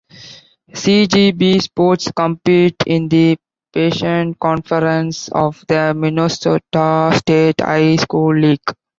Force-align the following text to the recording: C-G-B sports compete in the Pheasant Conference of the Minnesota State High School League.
C-G-B 0.73 1.59
sports 1.59 2.11
compete 2.11 2.75
in 2.87 3.07
the 3.07 3.37
Pheasant 3.71 4.39
Conference 4.39 5.27
of 5.29 5.63
the 5.67 5.93
Minnesota 5.93 7.11
State 7.15 7.61
High 7.61 7.97
School 7.97 8.35
League. 8.35 8.63